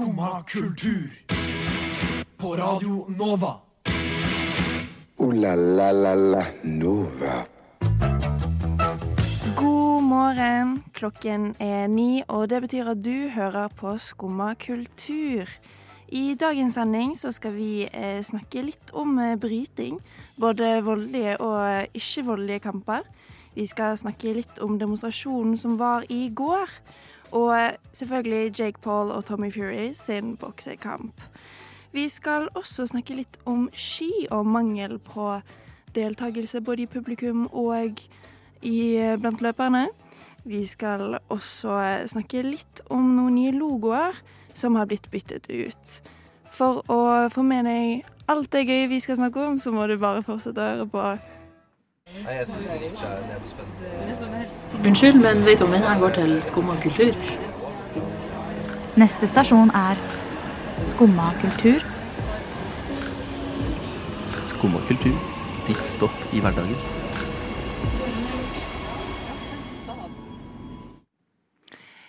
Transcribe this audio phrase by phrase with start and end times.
[0.00, 1.10] Skumma kultur.
[2.36, 3.60] På Radio Nova.
[5.16, 7.44] O-la-la-la-la Nova.
[9.56, 10.84] God morgen.
[10.92, 15.44] Klokken er ni, og det betyr at du hører på Skumma kultur.
[16.08, 20.00] I dagens sending så skal vi eh, snakke litt om eh, bryting.
[20.40, 23.04] Både voldelige og ikke-voldelige kamper.
[23.52, 26.72] Vi skal snakke litt om demonstrasjonen som var i går.
[27.32, 31.20] Og selvfølgelig Jake Paul og Tommy Fury sin boksekamp.
[31.92, 35.40] Vi skal også snakke litt om ski og mangel på
[35.94, 37.98] deltakelse både i publikum og
[38.62, 38.80] i,
[39.18, 39.88] blant løperne.
[40.44, 44.16] Vi skal også snakke litt om noen nye logoer
[44.54, 45.98] som har blitt byttet ut.
[46.54, 49.96] For å få med deg alt det gøye vi skal snakke om, så må du
[49.98, 51.04] bare fortsette å høre på.
[52.10, 53.34] Nei, jeg syns ikke er det
[53.86, 54.86] er.
[54.86, 57.14] Unnskyld, men vet du om denne går til Skumma kultur?
[58.98, 60.00] Neste stasjon er
[60.90, 61.84] Skumma kultur.
[64.44, 65.14] Skumma kultur.
[65.68, 66.74] Ditt stopp i hverdagen.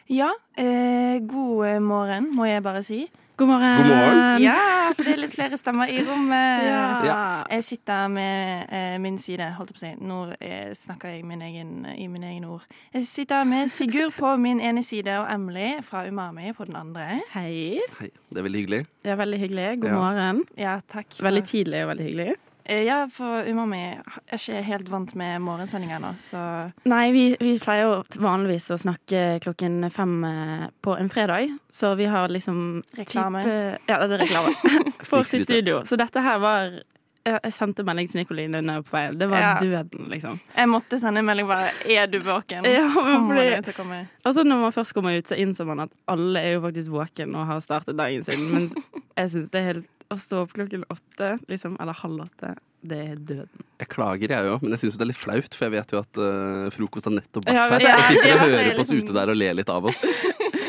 [0.10, 3.06] Ja, eh, god morgen, må jeg bare si.
[3.42, 3.78] God morgen.
[3.78, 4.42] God morgen.
[4.44, 6.66] Ja, for det er litt flere stemmer i rommet.
[7.08, 7.22] Ja.
[7.50, 10.06] Jeg sitter med eh, min side, holdt jeg på å si.
[10.06, 12.68] Nå eh, snakker jeg min egen, i mine egne ord.
[12.94, 17.08] Jeg sitter med Sigurd på min ene side og Emily fra Umami på den andre.
[17.34, 17.80] Hei.
[17.98, 18.84] Hei, det er veldig hyggelig.
[19.10, 19.68] Ja, veldig hyggelig.
[19.82, 19.98] God Ja.
[19.98, 20.44] morgen.
[20.62, 21.10] Ja, takk.
[21.18, 22.38] for- Veldig tidlig og veldig hyggelig.
[22.72, 26.42] Eh, Ja, for Umami er ikke helt vant med morgensendinger nå, så
[26.88, 31.94] Nei, vi, vi pleier jo vanligvis å snakke klokken fem eh, på en fredag, så
[32.00, 33.44] vi har liksom Reklame.
[33.44, 34.56] Type, ja, det er reklame.
[35.10, 35.82] For i studio.
[35.86, 36.80] Så dette her var
[37.22, 39.18] Jeg sendte melding til Nikoline under på veien.
[39.20, 39.50] Det var Ja.
[39.62, 40.40] døden, liksom.
[40.58, 42.66] jeg måtte sende en melding bare Er du våken?
[42.78, 44.08] Ja, men fordi-?
[44.26, 46.90] Og så når man først kommer ut, så innser man at alle er jo faktisk
[46.96, 48.48] våken og har startet dagen sin.
[48.50, 48.72] Men
[49.18, 52.98] jeg syns det er helt Å stå opp klokken åtte, liksom, eller halv åtte, det
[53.00, 53.66] er døden.
[53.80, 56.00] Jeg klager, jeg òg, men jeg syns det er litt flaut, for jeg vet jo
[56.02, 57.86] at uh, frokost har nettopp vært Ja, her.
[57.86, 58.08] jeg.
[58.10, 60.02] Sitter og er hører på oss ute der og ler litt av oss.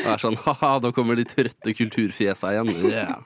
[0.03, 2.71] Og er sånn ha-ha, nå kommer de trøtte kulturfjesa igjen.
[2.87, 3.17] Yeah.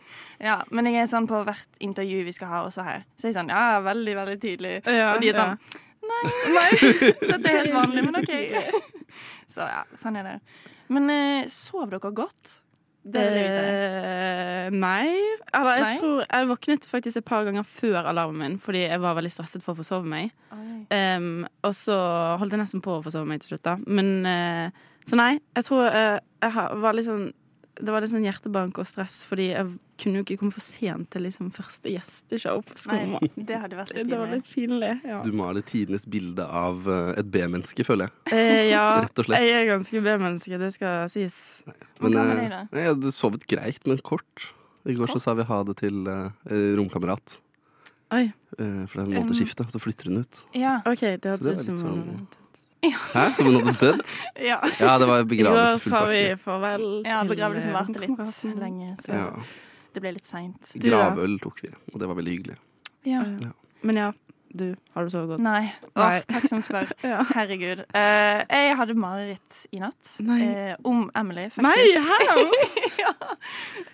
[0.41, 3.05] Ja, men jeg er sånn på hvert intervju vi skal ha også her.
[3.17, 4.75] Så jeg er sånn Ja, veldig, veldig tydelig.
[4.85, 5.57] Ja, og de er sånn
[6.07, 6.69] Nei,
[7.19, 8.33] dette er helt vanlig, men OK.
[9.53, 10.35] Så ja, sånn er det.
[10.93, 12.61] Men uh, sov dere godt?
[13.13, 13.63] Det vil jeg vite.
[13.71, 15.07] Eh, nei.
[15.55, 15.97] Eller jeg Nei?
[16.01, 19.63] tror Jeg våknet faktisk et par ganger før alarmen min fordi jeg var veldig stresset
[19.63, 20.31] for å forsove meg.
[20.91, 21.95] Em, og så
[22.39, 23.77] holdt jeg nesten på å forsove meg til slutt, da.
[23.87, 24.69] Men eh,
[25.07, 27.31] Så nei, jeg tror eh, jeg har- var litt sånn
[27.79, 29.67] Det var litt sånn hjertebank og stress fordi jeg
[30.01, 33.15] kunne jo ikke komme for sent til liksom første gjesteshow på skolen.
[33.17, 34.39] Nei, det hadde vært litt Det var pinlig.
[34.41, 34.91] litt pinlig.
[35.11, 35.19] Ja.
[35.25, 38.33] Du maler tidenes bilde av eh, et B-menneske, føler jeg.
[38.37, 39.45] Eh, ja, Rett og slett.
[39.45, 41.37] jeg er ganske B-menneske, det skal sies.
[41.99, 42.61] Hva med deg, da?
[42.81, 44.49] jeg hadde sovet greit, men kort.
[44.87, 46.29] I går så sa vi ha det til uh,
[46.79, 47.39] romkamerat.
[48.15, 48.27] Oi,
[48.57, 50.37] Uh, for det er en måned skifte, og så flytter hun ut.
[50.57, 50.77] Ja.
[50.87, 52.27] OK, det Så det var litt sånn-
[52.85, 53.23] Hæ?
[53.35, 54.03] Som hun hadde dødd?
[54.45, 54.59] ja.
[54.79, 58.91] Ja, det var begravelse Da sa vi farvel ja til begravelsen eh, varte litt lenge,
[59.01, 59.25] så Ja.
[59.95, 60.73] det ble litt seint.
[60.77, 62.57] Gravøl tok vi, og det var veldig hyggelig.
[63.07, 63.23] Ja.
[63.81, 64.11] Men ja,
[64.53, 65.43] du, har du sovet godt?
[65.43, 65.71] Nei.
[65.95, 66.89] Åh, takk som spør.
[67.05, 67.23] Ja.
[67.33, 67.81] Herregud.
[67.95, 70.13] Uh, jeg hadde mareritt i natt.
[70.23, 70.39] Nei.
[70.45, 71.65] eh, om Emily, faktisk.
[71.67, 72.17] Nei, hæ?
[73.03, 73.13] ja.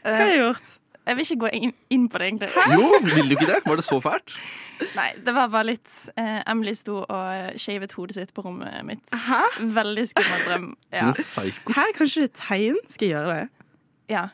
[0.03, 0.77] Hva har jeg gjort?
[1.07, 2.49] Jeg vil ikke gå inn, inn på det, egentlig.
[2.71, 3.57] Jo, vil du ikke det?
[3.65, 4.35] Var det så fælt?
[4.99, 9.03] Nei, det var bare litt eh, Emily sto og shavet hodet sitt på rommet mitt.
[9.27, 9.41] Hæ?
[9.75, 10.69] Veldig skummel drøm.
[10.93, 11.09] Ja.
[11.75, 12.79] Hæ, kanskje det er tegn?
[12.89, 13.49] Skal jeg gjøre det?
[14.13, 14.27] ja.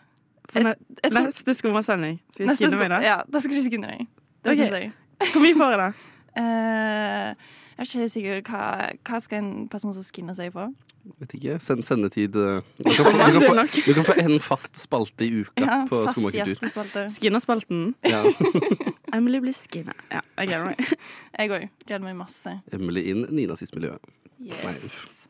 [0.50, 0.72] For ne
[1.04, 2.16] Jeg tror- neste skummasending.
[2.34, 2.98] Skal jeg skinne meg da?
[3.06, 4.08] Ja, da skal du skinne deg.
[4.44, 4.58] Det Ok.
[4.58, 4.92] syns jeg.
[5.34, 5.90] Hvor mye får jeg da?
[6.40, 7.36] Eh,
[7.80, 8.64] jeg er ikke sikker hva,
[9.08, 10.68] hva skal en person som skinner seg få?
[11.18, 11.58] Vet ikke.
[11.64, 15.26] Send, sendetid eh, du, kan få, du, kan få, du kan få en fast spalte
[15.26, 17.10] i uka Ja, på Skomakertur.
[17.10, 17.94] Skinnerspalten.
[18.06, 18.24] Ja.
[19.18, 19.98] Emily blir skinna.
[20.12, 20.96] Ja, jeg gleder meg.
[21.40, 21.68] Jeg òg.
[21.86, 22.60] Gleder meg masse.
[22.72, 24.12] Emily inn nynazistmiljøet.
[24.40, 24.64] Yes.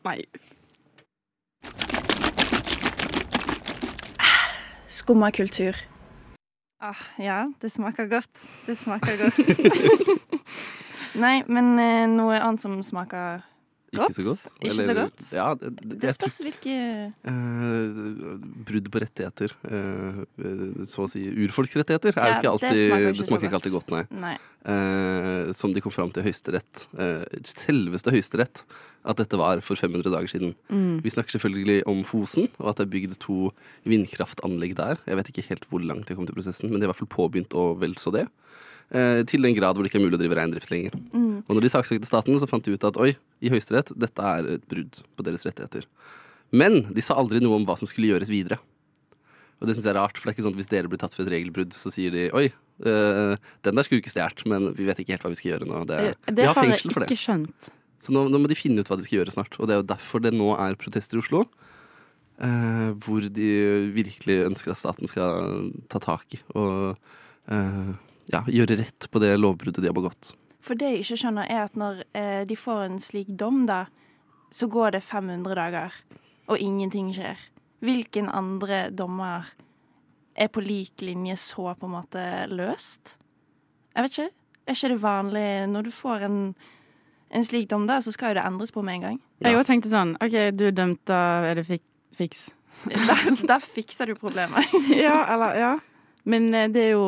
[0.03, 0.17] Nei.
[0.19, 0.19] Nei.
[4.89, 5.77] Skumma kultur.
[6.81, 8.49] Ah, ja, det smaker godt.
[8.65, 9.37] Det smaker godt.
[11.23, 13.43] Nei, men eh, noe annet som smaker
[13.89, 14.43] Ikke så godt.
[14.61, 15.23] Ikke så godt?
[15.33, 16.75] Ja, det, det, Det spørs hvilke
[17.25, 18.35] uh,
[18.67, 20.19] brudd på rettigheter, eh,
[20.89, 23.93] så å si urfolksrettigheter, er Ja, jo ikke det smaker ikke smaker ikke alltid godt,
[23.95, 24.03] nei.
[24.27, 24.35] Nei.
[24.59, 26.85] Uh, som de kom fram til Høyesterett,
[27.47, 28.63] selveste Høyesterett,
[29.09, 30.53] at dette var for 500 dager siden.
[30.69, 30.99] Mm.
[31.05, 33.49] Vi snakker selvfølgelig om Fosen, og at det er bygd to
[33.89, 35.01] vindkraftanlegg der.
[35.07, 37.01] Jeg vet ikke helt hvor langt de kom til prosessen, men de er i hvert
[37.01, 38.27] fall påbegynt og vel så det.
[38.89, 40.95] Eh, til den grad hvor det ikke er mulig å drive reindrift lenger.
[41.13, 41.43] Mm.
[41.45, 44.47] Og når de saksøkte staten, så fant de ut at oi, i Høyesterett, dette er
[44.55, 45.85] et brudd på deres rettigheter.
[46.49, 48.57] Men de sa aldri noe om hva som skulle gjøres videre.
[49.59, 51.01] Og det syns jeg er rart, for det er ikke sånn at hvis dere blir
[51.01, 52.47] tatt for et regelbrudd, så sier de oi,
[52.87, 53.35] øh,
[53.67, 55.83] den der skulle ikke stjålet, men vi vet ikke helt hva vi skal gjøre nå.
[55.89, 55.99] Det,
[56.31, 57.11] det vi har fengsel for det.
[57.11, 57.69] ikke skjønt.
[57.99, 59.59] Så nå, nå må de finne ut hva de skal gjøre snart.
[59.59, 61.45] Og det er jo derfor det nå er protester i Oslo.
[62.39, 63.49] eh, hvor de
[63.93, 66.95] virkelig ønsker at staten skal ta tak i og
[67.51, 67.91] eh,
[68.31, 70.33] ja, gjøre rett på det lovbruddet de har begått.
[70.65, 73.85] For det jeg ikke skjønner, er at når eh, de får en slik dom, da,
[74.53, 75.95] så går det 500 dager,
[76.49, 77.39] og ingenting skjer.
[77.85, 79.47] Hvilken andre dommer
[80.39, 83.15] er på lik linje så på en måte løst?
[83.95, 84.29] Jeg vet ikke.
[84.69, 86.39] Er ikke det vanlig når du får en,
[87.33, 89.19] en slik dom, da, så skal jo det endres på med en gang.
[89.41, 91.85] Jeg òg tenkte sånn OK, du er dømt, da er det fik
[92.19, 92.49] fiks.
[92.89, 93.15] Da,
[93.47, 94.69] da fikser du problemet.
[95.05, 95.71] ja, eller Ja.
[96.29, 97.05] Men eh, det er jo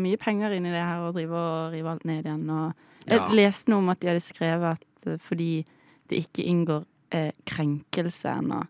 [0.00, 2.48] mye penger inni det her å drive og rive alt ned igjen.
[2.50, 3.28] Og jeg Ja.
[3.36, 5.50] leste noe om at de hadde skrevet at eh, fordi
[6.10, 6.82] det ikke inngår
[7.14, 8.64] eh, krenkelse ennå,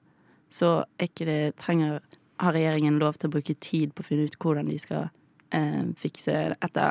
[0.54, 2.00] så ikke det trenger
[2.42, 5.08] har regjeringen lov til å bruke tid på å finne ut hvordan de skal
[5.54, 6.86] eh, fikse dette.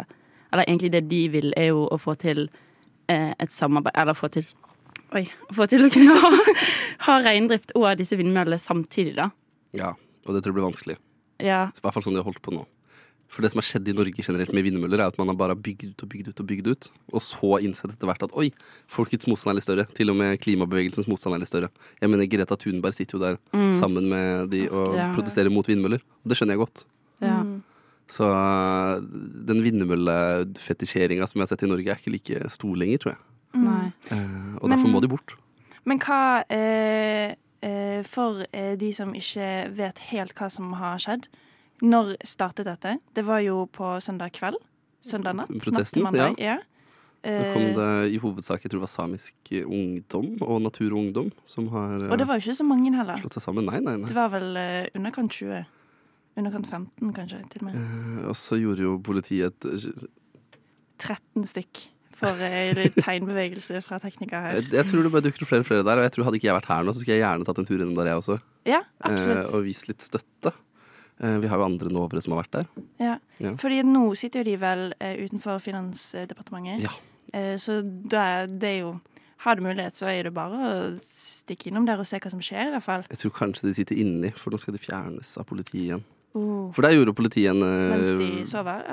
[0.54, 2.46] Eller egentlig det de vil, er jo å få til
[3.12, 4.46] eh, et samarbeid Eller få til
[5.14, 5.28] Oi.
[5.54, 6.30] Få til å kunne ha,
[7.06, 9.28] ha reindrift og disse vindmøllene samtidig, da.
[9.78, 9.92] Ja,
[10.26, 10.96] og det tror jeg blir vanskelig.
[11.44, 12.64] Ja, I hvert fall sånn de har holdt på nå.
[13.34, 15.56] For det som har skjedd i Norge generelt med vindmøller, er at man har bare
[15.58, 16.88] bygd ut og bygd ut og bygd ut,
[17.18, 18.52] og så innsett etter hvert at oi,
[18.94, 19.86] folkets motstand er litt større.
[19.98, 21.72] Til og med klimabevegelsens motstand er litt større.
[22.00, 23.40] Jeg mener Greta Thunberg sitter jo der
[23.74, 25.10] sammen med de og Ja.
[25.18, 26.00] protesterer mot vindmøller.
[26.24, 26.86] Og det skjønner jeg godt.
[27.22, 27.42] ja.
[27.44, 27.62] Mm.
[28.14, 28.26] Så
[29.48, 33.22] den vindmøllefetisjeringa som jeg har sett i Norge, er ikke like stor lenger, tror jeg.
[33.64, 33.86] Nei.
[34.12, 35.36] Eh, og Men- derfor må de bort.
[35.86, 41.28] Men hva eh, eh, For eh, de som ikke vet helt hva som har skjedd,
[41.84, 42.96] når startet dette?
[43.14, 44.56] Det var jo på søndag kveld.
[45.04, 45.52] Søndag natt.
[45.64, 46.60] Protesten, natt mandag, ja.
[47.24, 50.98] Så kom Eh, det i hovedsak jeg tror det var samisk ungdom og Natur og
[51.06, 53.16] Ungdom som har og det var jo ikke så mange heller.
[53.22, 53.64] slått seg sammen.
[53.70, 54.10] Nei, nei, nei.
[54.12, 55.62] Det var vel eh, underkant 20.
[56.36, 57.78] Underkant 15, kanskje, til og med.
[57.80, 60.08] Eh, og så gjorde jo politiet et øh,
[61.00, 61.84] 13 stykk
[62.14, 64.60] for eh, tegnbevegelse fra tekniker her.
[64.60, 66.40] Jeg, jeg tror det bare dukker opp flere og flere der, og jeg tror hadde
[66.42, 68.20] ikke jeg vært her nå, så skulle jeg gjerne tatt en tur innom der, jeg
[68.22, 68.38] også.
[68.70, 69.56] Ja, Eh, absolutt.
[69.58, 70.54] og vist litt støtte.
[71.24, 72.70] Eh, vi har jo andre novere som har vært der.
[73.00, 73.16] Ja.
[73.40, 73.56] Ja.
[73.60, 76.84] Fordi nå sitter jo de vel eh, utenfor Finansdepartementet.
[76.84, 76.94] Ja.
[77.34, 78.94] Eh, så da, det er jo
[79.44, 82.40] Har du mulighet, så er det bare å stikke innom der og se hva som
[82.40, 83.02] skjer, i hvert fall.
[83.12, 86.06] Jeg tror kanskje de sitter inni, for nå skal de fjernes av politiet igjen.
[86.32, 86.70] Oh.
[86.72, 88.88] For der gjorde politiet en flaus sover?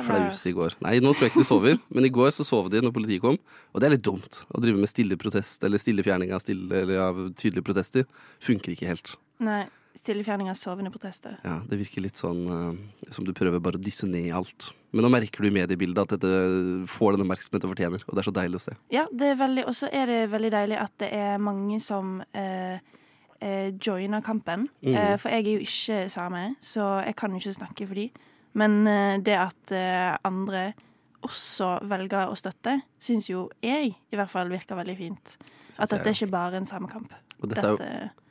[0.51, 0.75] I går.
[0.83, 3.23] Nei, nå tror jeg ikke de sover, men i går så sov de når politiet
[3.23, 3.39] kom.
[3.71, 4.43] Og det er litt dumt.
[4.51, 8.11] Å drive med stille protest, eller stille fjerning av, stille, eller av tydelige protester,
[8.43, 9.15] funker ikke helt.
[9.39, 9.69] Nei.
[9.99, 11.35] Stillefjerning av sovende protester.
[11.43, 14.71] Ja, Det virker litt sånn uh, som du prøver bare å dysse ned i alt.
[14.95, 18.23] Men nå merker du i mediebildet at dette får den oppmerksomheten det fortjener, og det
[18.23, 18.77] er så deilig å se.
[18.95, 22.21] Ja, det er veldig Og så er det veldig deilig at det er mange som
[22.23, 22.77] uh,
[23.43, 24.69] uh, joiner kampen.
[24.83, 24.99] Mm.
[25.23, 28.11] For jeg er jo ikke same, så jeg kan jo ikke snakke for de.
[28.59, 28.83] Men
[29.23, 29.71] det at
[30.27, 30.73] andre
[31.23, 35.37] også velger å støtte, syns jo jeg i hvert fall virker veldig fint.
[35.69, 37.13] Synes At dette er ikke bare en samekamp.
[37.41, 38.30] Og dette er jo Dette,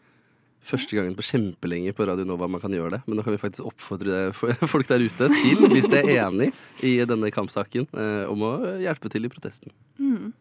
[0.65, 3.01] første gangen på kjempelenge på Radio Nova man kan gjøre det.
[3.07, 4.29] Men nå kan vi faktisk oppfordre
[4.73, 6.51] folk der ute til, hvis de er enig
[6.85, 9.73] i denne kampsaken, eh, om å hjelpe til i protesten.
[9.99, 10.33] mm.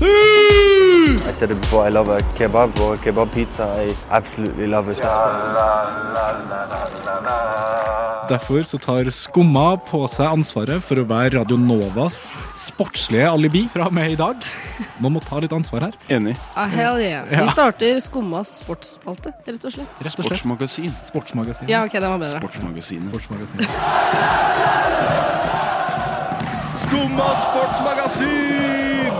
[0.00, 3.64] I said it before, I love a kebab or a kebab pizza.
[3.64, 4.98] I absolutely love it.
[8.28, 12.26] Derfor så tar Skumma på seg ansvaret for å være Radio Novas
[12.60, 14.36] sportslige alibi fra og med i dag.
[15.00, 15.94] Nå må ta litt ansvar her.
[16.12, 16.34] Enig.
[16.52, 17.24] Ah, hell yeah.
[17.32, 17.40] Ja.
[17.40, 19.88] Vi starter Skummas sportsspalte, rett og slett.
[20.04, 20.26] Rett og slett.
[20.28, 20.92] Sportsmagasin.
[21.08, 21.70] Sportsmagasin.
[21.72, 22.36] Ja, ok, den var bedre.
[22.42, 23.08] Sportsmagasinet.
[23.08, 23.64] Sportsmagasin.
[26.84, 29.16] Skumma sportsmagasin!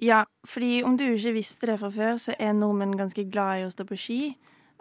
[0.00, 3.68] Ja, fordi om du ikke visste det fra før, så er nordmenn ganske glad i
[3.68, 4.20] å stå på ski.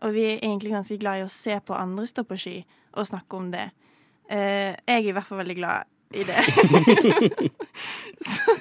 [0.03, 2.57] Og vi er egentlig ganske glad i å se på andre stå på ski
[2.93, 3.69] og snakke om det.
[4.27, 6.43] Uh, jeg er i hvert fall veldig glad i det.
[8.33, 8.55] så,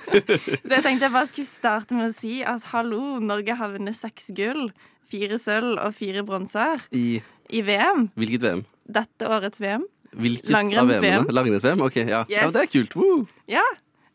[0.64, 3.98] så jeg tenkte jeg bare skulle starte med å si at hallo, Norge har vunnet
[3.98, 4.70] seks gull,
[5.12, 7.20] fire sølv og fire bronser I
[7.52, 8.08] i VM.
[8.16, 8.62] hvilket VM?
[8.88, 9.84] Dette årets VM.
[10.12, 11.26] Hvilket Langrenns-VM.
[11.28, 11.84] Langrenns-VM?
[11.84, 12.24] Ok, ja.
[12.28, 12.48] ja.
[12.52, 12.96] Det er kult.
[12.96, 13.26] Woo!
[13.48, 13.64] Ja.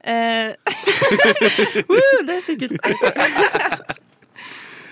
[0.02, 0.54] Uh,
[1.90, 2.78] Woo, det er sikkert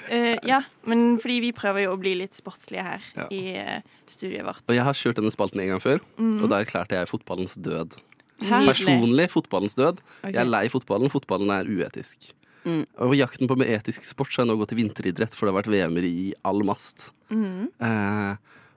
[0.09, 3.27] Eh, ja, men fordi vi prøver jo å bli litt sportslige her Ja.
[3.31, 4.61] i eh, studiet vårt.
[4.67, 6.41] Og jeg har kjørt denne spalten en gang før, Mm.
[6.43, 7.97] og da erklærte jeg fotballens død.
[8.41, 8.67] Nydelig.
[8.67, 9.99] Personlig fotballens død.
[10.19, 10.33] Okay.
[10.33, 11.09] Jeg er lei fotballen.
[11.09, 12.33] Fotballen er uetisk.
[12.65, 12.85] Mm.
[12.99, 15.53] Og jakten på med etisk sport så har jeg nå gått til vinteridrett, for det
[15.53, 17.11] har vært VM-er i all mast.
[17.29, 17.69] Mhm.
[17.79, 18.35] Uh,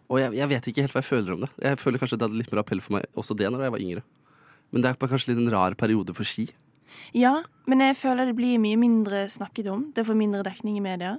[0.08, 1.50] og jeg, jeg vet ikke helt hva jeg føler om det.
[1.60, 3.80] Jeg føler kanskje det hadde litt mer appell for meg også det når jeg var
[3.80, 4.02] yngre.
[4.72, 6.48] Men det er kanskje litt en rar periode for ski.
[7.16, 9.88] Ja, men jeg føler det blir mye mindre snakket om.
[9.96, 11.16] Det får mindre dekning i media.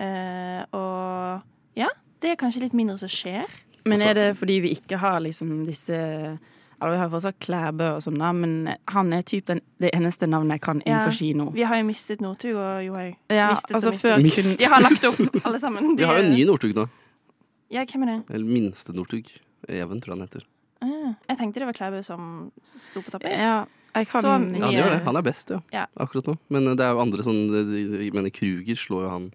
[0.00, 1.42] Eh, og
[1.78, 1.90] ja,
[2.22, 3.48] det er kanskje litt mindre som skjer.
[3.88, 8.02] Men er det fordi vi ikke har liksom disse Eller vi har fortsatt Klæbø og
[8.04, 11.50] sånn, da, men han er typ den, det eneste navnet jeg kan innenfor kino.
[11.52, 13.18] Vi har jo mistet Northug og Johaug.
[13.28, 14.06] Ja, Mistet og altså mistet.
[14.06, 14.40] før Mist.
[14.40, 15.90] kun De har lagt opp, alle sammen.
[15.92, 16.86] De Vi har jo en ny Northug nå.
[17.70, 18.16] Ja, hvem er det?
[18.32, 19.28] Eller minste Northug.
[19.68, 20.46] Even, tror jeg han heter.
[20.80, 22.24] Ah, jeg tenkte det var Klæbø som
[22.80, 23.28] sto på toppen.
[23.36, 23.58] Ja,
[23.94, 24.38] jeg kan Så Ja,
[24.70, 25.02] det gjør det.
[25.08, 25.60] Han er best, ja.
[25.74, 25.86] Ja.
[25.96, 26.38] Akkurat nå.
[26.48, 29.30] Men eh, det er jo andre sånn Jeg mener, Kruger slår jo han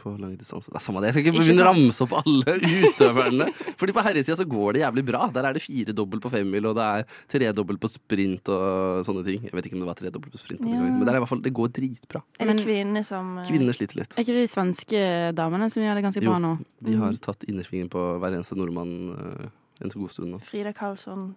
[0.00, 0.70] på lang distanse.
[0.72, 1.10] Det er samme det.
[1.10, 2.52] Jeg skal ikke Ikke begynne å ramse opp alle
[2.88, 3.46] utøverne.
[3.76, 5.26] Fordi på herresida så går det jævlig bra.
[5.34, 9.26] Der er det fire dobbelt på femmil, og det er tredobbel på sprint og sånne
[9.26, 9.44] ting.
[9.44, 10.80] Jeg vet ikke om det var tredobbel på sprint, Ja.
[10.80, 12.22] men det er i hvert fall, det går dritbra.
[12.40, 14.16] Er det kvinnene som eh, Kvinnene sliter litt.
[14.16, 15.04] Er ikke det de svenske
[15.36, 16.30] damene som gjør det ganske Jo.
[16.32, 16.54] bra nå?
[16.88, 19.48] De har tatt innersvingen på hver eneste nordmann eh,
[19.84, 20.40] en så god stund nå.
[20.48, 21.34] Frida Karlsson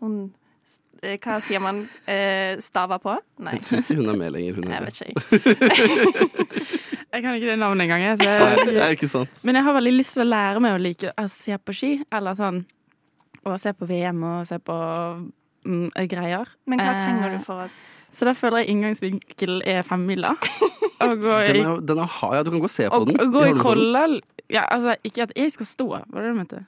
[0.00, 0.30] Hun
[1.02, 1.80] Hva sier man?
[2.06, 3.16] Eh, stava på?
[3.42, 3.56] Nei.
[3.58, 4.54] Jeg tror ikke hun er med lenger.
[4.60, 6.22] Hun Jeg er vet ikke.
[7.12, 8.02] Jeg kan ikke det navnet engang.
[8.06, 9.40] jeg, så Nei, det er ikke sant.
[9.44, 11.90] Men jeg har veldig lyst til å lære meg å like å se på ski,
[12.08, 12.62] eller sånn
[13.44, 14.76] Å se på VM og se på
[15.66, 16.48] mm, greier.
[16.70, 20.32] Men hva Eh, trenger du for at Så da føler jeg inngangsvinkel er femmila.
[21.02, 23.20] Og gå Den er, den er, ja, du kan gå og se på og, den.
[23.20, 24.06] Og gå i kolla
[24.48, 26.62] ja, altså, Ikke at jeg skal stå, var det det du mente?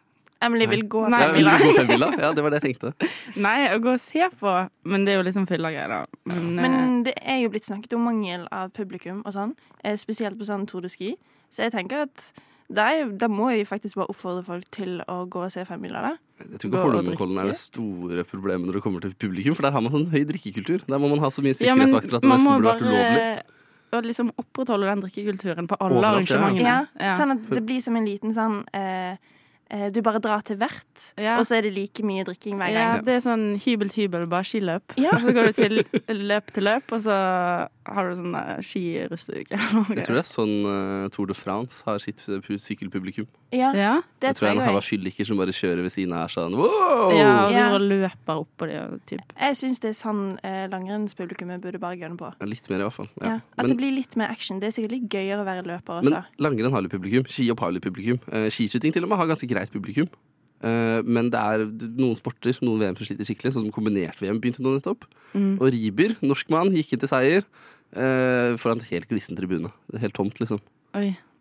[0.47, 1.21] Emily vil gå Nei.
[1.25, 2.09] Ja, vil du gå femmila?
[2.21, 3.11] Ja, det var det jeg tenkte.
[3.47, 4.55] Nei, å gå og se på.
[4.91, 6.01] Men det er jo liksom fyllegreier, da.
[6.31, 9.97] Men, eh, Men det er jo blitt snakket om mangel av publikum og sånn, eh,
[10.01, 11.15] spesielt på sånn Tour de Ski.
[11.55, 12.33] Så jeg tenker at
[12.75, 16.13] da, må jeg faktisk bare oppfordre folk til å gå og se femmila, da.
[16.41, 19.55] Jeg tror Gå ikke og Holmenkollen er det store problemet når det kommer til publikum,
[19.55, 20.87] for der har man sånn høy drikkekultur.
[20.89, 22.73] Der må man ha så mye ja, men sikkerhetsvakter at det man må nesten burde
[22.73, 23.21] vært ulovlig.
[23.21, 23.55] bare
[23.95, 26.39] å liksom opprettholde den drikkekulturen på alle Overalt, ja.
[26.41, 26.67] arrangementene.
[26.67, 27.17] Ja, Ja.
[27.19, 29.17] Sånn at det blir som en liten sånn eh, eh,
[29.95, 31.39] Du bare drar til hvert, Ja.
[31.39, 32.75] og så er det like mye drikking hver gang.
[32.75, 34.95] Ja, det er sånn hybel til hybel, bare skiløp.
[35.01, 35.11] Ja.
[35.17, 35.85] Og så går du til
[36.29, 37.17] løp til løp, og så
[37.85, 39.59] har du sånn skirusteuke.
[39.59, 43.27] Jeg tror det er sånn uh, Tour de France har sitt eh, sykkelpublikum.
[43.55, 45.93] Ja, Ja, det Jeg tror jeg tror en haug av fylliker som bare kjører ved
[45.95, 47.13] siden av her sånn wow!
[47.15, 47.67] ja og Ja.
[47.79, 49.21] løper oppå på og typ.
[49.39, 52.31] Jeg syns det er sånn uh, langrennspublikummet burde bare gønne på.
[52.41, 53.09] Ja, Litt mer, i hvert fall.
[53.21, 53.27] Ja.
[53.27, 53.35] Ja.
[53.59, 54.61] At Men, det blir litt mer action.
[54.63, 56.11] Det er sikkert litt gøyere å være løper også.
[56.11, 57.25] men langrenn har litt publikum.
[57.31, 58.19] Skihopp har litt publikum.
[58.33, 60.11] Uh, skiskyting til og med har ganske greit publikum.
[60.65, 61.65] Eh, men det er
[61.99, 65.07] noen sporter, noen VM som sliter skikkelig, sånn som kombinert-VM begynte nå nettopp.
[65.35, 65.55] Mm.
[65.59, 69.73] Og Riiber, norskmann, gikk inn til seier eh, foran en helt glissen tribune.
[70.01, 70.63] Helt tomt, liksom.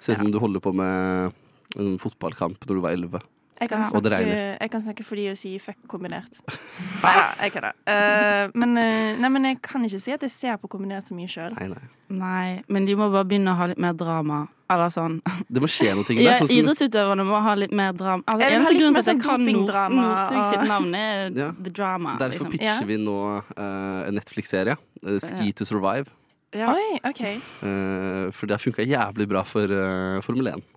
[0.03, 1.35] Ser ut som du holder på med
[1.79, 3.23] en fotballkamp når du var elleve.
[3.61, 3.83] Jeg kan.
[3.93, 4.57] Og det snakke, regner.
[4.59, 6.39] jeg kan snakke for de og si fuck kombinert.
[7.03, 7.75] Nei jeg kødder.
[7.87, 11.17] Uh, men, eh, nei, men jeg kan ikke si at jeg ser på kombinert så
[11.17, 11.53] mye sjøl.
[11.59, 11.91] Nei, nei.
[12.13, 14.43] Nei, men de må bare begynne å ha litt mer drama.
[14.73, 15.19] Eller sånn.
[15.51, 16.21] Det må skje noe der.
[16.25, 18.25] Ja, sånn idrettsutøverne må ha litt mer drama.
[18.25, 21.39] Altså, Jeg eneste grunn grunnen til at jeg sånn kan Nord Northug sitt navn, er
[21.43, 21.51] Ja.
[21.59, 22.17] The Drama.
[22.21, 22.51] Derfor liksom.
[22.55, 22.89] pitcher Ja.
[22.89, 24.77] vi nå eh, en Netflix-serie.
[25.03, 26.13] Uh, Ski to Survive.
[26.53, 26.69] Ja.
[26.69, 27.21] Oi, OK.
[27.25, 29.73] Eh, for det har funka jævlig bra for
[30.21, 30.67] Formel 1.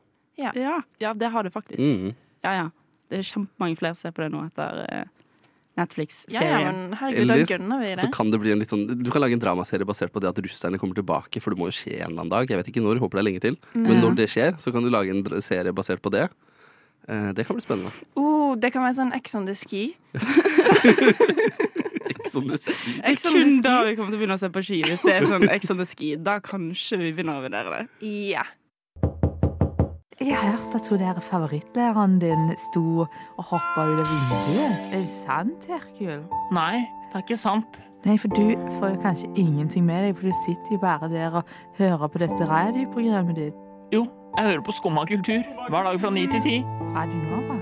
[0.41, 0.53] Ja.
[1.01, 1.81] ja, det har det faktisk.
[1.81, 2.15] Mm.
[2.47, 2.67] Ja, ja.
[3.11, 5.05] Det er kjempemange flere som ser på det nå etter eh,
[5.77, 6.49] Netflix-serien.
[6.49, 8.13] ja, men herregud, Eller da gønner vi Så det.
[8.17, 10.39] kan det bli en litt sånn Du kan lage en dramaserie basert på det at
[10.47, 12.49] russerne kommer tilbake, for det må jo skje en eller annen dag.
[12.51, 13.59] Jeg vet ikke når, håper det er lenge til.
[13.77, 16.25] Men når det skjer, så kan du lage en serie basert på det.
[17.07, 17.93] Eh, det kan bli spennende.
[18.19, 19.85] Oh, det kan være sånn Ex on the ski.
[22.17, 23.01] Ex on the Ski.
[23.05, 24.81] Ex on Kun da vi kommer til å begynne å se på ski.
[24.87, 28.09] Hvis det er sånn Ex on the ski, da kanskje vi begynner å vurdere det.
[28.33, 28.43] Ja.
[30.21, 33.01] Jeg har hørt at hun der favorittlæreren din sto
[33.37, 34.87] og hoppa ut av vinduet.
[34.95, 36.23] Er det sant, Herkul?
[36.57, 36.79] Nei,
[37.11, 37.83] det er ikke sant.
[38.07, 41.37] Nei, for du får jo kanskje ingenting med deg, for du sitter jo bare der
[41.43, 43.61] og hører på dette radioprogrammet ditt.
[43.93, 44.07] Jo,
[44.39, 46.57] jeg hører på Skumma kultur hver dag fra ni til ti.
[46.97, 47.59] Radio Nova.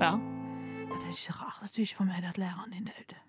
[0.00, 0.14] Ja.
[0.16, 3.20] Ja, Det er ikke rart at du ikke får med deg at læreren din døde.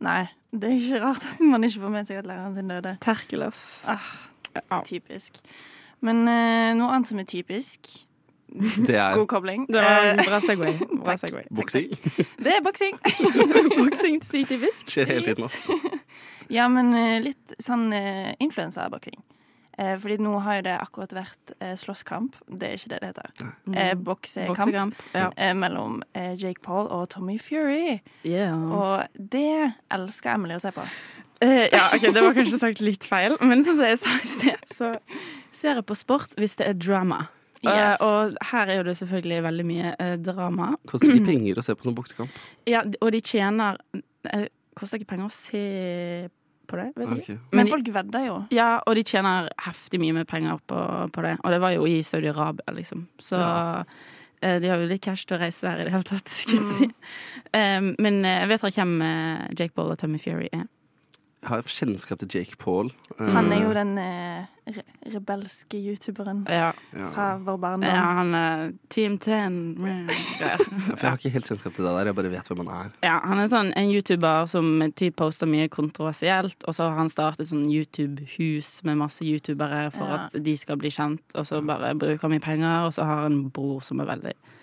[0.00, 2.96] Nei, det er ikke rart at man ikke får med seg at læreren sin døde.
[3.00, 3.64] Terkules.
[3.88, 5.40] Ah, typisk.
[6.06, 7.90] Men eh, noe annet som er typisk
[8.86, 9.66] Det er God kobling.
[9.70, 10.72] Det var Eh, en bra Segway.
[11.04, 11.20] Bra takk.
[11.28, 11.44] segway.
[11.54, 11.90] boksing.
[12.42, 12.96] Det er boksing.
[13.78, 14.88] Boksing sier typisk.
[14.90, 15.44] Skjer hele tiden.
[15.48, 15.78] Altså.
[16.50, 19.20] Ja, men eh, litt sånn uh, influenserboksing.
[19.78, 22.34] Eh, fordi nå har jo det akkurat vært eh, slåsskamp.
[22.50, 23.52] Det er ikke det det heter.
[23.70, 25.04] Eh, boksekamp Boksekamp.
[25.14, 25.28] Ja.
[25.36, 28.00] eh, mellom eh, Jake Paul og Tommy Fury.
[28.26, 28.58] Yeah.
[28.66, 29.46] Og det
[29.94, 30.82] elsker Emily å se på.
[31.40, 34.64] Eh, ja, ok, Det var kanskje sagt litt feil, men som jeg sa i sted,
[34.76, 34.94] så
[35.56, 37.26] ser jeg på sport hvis det er drama.
[37.60, 38.00] Yes.
[38.00, 40.70] Uh, og her er jo det selvfølgelig veldig mye uh, drama.
[40.88, 42.38] Koster ikke penger å se på sånn boksekamp.
[42.68, 44.46] Ja, og de tjener uh,
[44.78, 45.64] Koster ikke penger å se
[46.70, 47.18] på det, vet du.
[47.18, 47.28] Ok.
[47.52, 48.36] Men, de- folk vedder jo.
[48.54, 50.78] Ja, og de tjener heftig mye med penger på,
[51.12, 51.34] på det.
[51.42, 53.02] Og det var jo i Saudi-Arabia, liksom.
[53.20, 56.30] Så eh, de har jo litt cash til å reise der i det hele tatt,
[56.32, 56.88] skulle jeg si.
[57.52, 60.64] Um, men jeg vet dere hvem eh, Jake Boll og Tommy Fury er?
[61.40, 62.90] Jeg har kjennskap til Jake Paul.
[63.18, 64.82] Eh, Han er jo den eh, re
[65.14, 66.72] rebelske youtuberen Ja.
[67.14, 67.88] fra vår barndom.
[67.88, 69.30] Ja, han er Team 10.
[70.40, 72.06] Ja, for jeg har ikke helt kjennskap til det der.
[72.10, 72.92] Jeg bare vet hvem han er.
[73.02, 77.08] Ja, han er sånn en YouTuber som typ poster mye kontroversielt, og så har han
[77.08, 80.24] startet sånn YouTube-hus med masse YouTubere for Ja.
[80.28, 83.22] at de skal bli kjent, og så bare bruker han mye penger, og så har
[83.24, 84.56] han en bror som er veldig eh,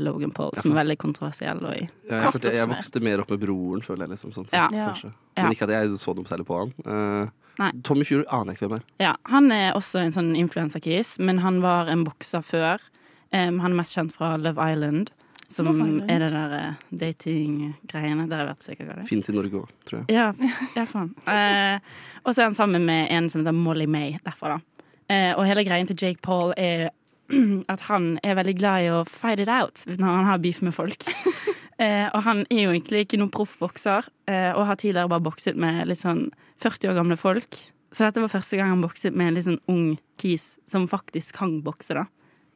[0.00, 3.30] Logan Paul, som er veldig kontroversiell og i Ja, jeg, følte, jeg vokste mer opp
[3.32, 4.10] med broren, føler jeg.
[4.16, 4.92] liksom sånn sett, Ja.
[5.40, 6.74] Men ikke at jeg så noe særlig på han.
[6.84, 8.84] Uh, Tommy Fury aner jeg ikke hvem er.
[9.02, 12.84] Ja, han er også en sånn influencer-kis, men han var en bokser før.
[13.32, 15.12] Um, han er mest kjent fra Love Island,
[15.48, 16.10] som Love Island.
[16.10, 18.28] er det der eh, dating-greiene.
[18.30, 19.10] jeg vært sikkert hva det er.
[19.10, 20.16] Fins i Norge òg, tror jeg.
[20.16, 20.30] Ja,
[20.76, 21.12] ja faen.
[21.26, 21.80] Eh,
[22.24, 24.86] og så er han sammen med en som heter Molly May derfra, da.
[25.10, 26.90] Eh, og hele greien til Jake Paul er
[27.72, 30.74] at han er veldig glad i å fight it out når han har beef med
[30.76, 31.06] folk.
[31.82, 35.26] eh, og han er jo egentlig ikke noen proff bokser, eh, og har tidligere bare
[35.26, 36.28] bokset med litt sånn
[36.62, 37.60] 40 år gamle folk.
[37.90, 39.86] Så dette var første gang han bokset med en litt sånn ung
[40.20, 42.06] kis som faktisk kan bokse, da.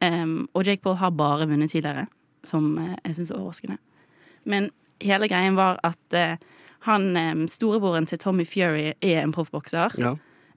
[0.04, 2.06] Em, og Jake Paul har bare vunnet tidligere,
[2.46, 3.78] som eh, jeg syns er overraskende.
[4.44, 4.70] Men
[5.02, 6.36] hele greien var at eh,
[6.88, 9.96] han, em, storebroren til Tommy Fury er en proffbokser.
[9.98, 10.14] Ja.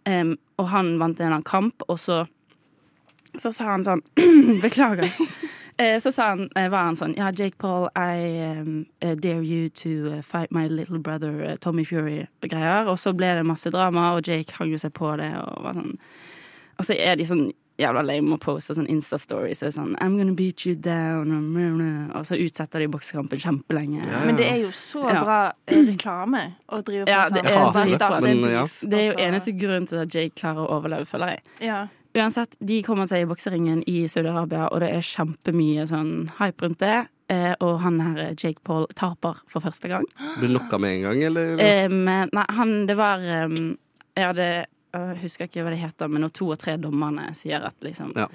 [0.07, 2.25] Em, og han vant en eller annen kamp, og så,
[3.37, 4.01] så sa han sånn
[4.63, 5.11] Beklager.
[5.79, 9.43] Eh, så sa han, eh, var han sånn Ja, Jake Paul, I um, eh, dare
[9.45, 12.87] you to fight my little brother Tommy Fury og greier.
[12.89, 15.77] Og så ble det masse drama, og Jake hang jo seg på det og var
[15.77, 15.93] sånn
[16.79, 20.33] Og så er de sånn jævla lame og poster sånn Insta-stories og sånn I'm gonna
[20.33, 21.29] beat you down
[22.09, 24.01] og, så utsetter de boksekampen kjempelenge.
[24.25, 25.21] Men det er jo så Ja.
[25.23, 27.33] bra reklame å drive på Ja, sånn.
[27.33, 27.97] det er, det, dritbra.
[27.99, 31.35] starte en beef, det er jo eneste grunn til at Jake klarer å overleve, føler
[31.35, 31.41] jeg.
[31.69, 31.87] Ja.
[32.17, 36.81] Uansett, de kommer seg i bokseringen i Saudi-Arabia, og det er kjempemye sånn hype rundt
[36.81, 36.95] det.
[37.29, 40.07] Eh, og han her, Jake Paul, taper for første gang.
[40.39, 41.53] Ble knocka med en gang, eller?
[41.61, 43.75] Eh, men nei, han, det var um,
[44.15, 44.49] Jeg hadde
[44.97, 48.13] jeg husker ikke hva det heter, men når to og tre dommerne sier at liksom
[48.15, 48.27] Ja.